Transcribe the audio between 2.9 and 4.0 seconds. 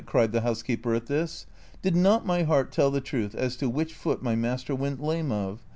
truth as to which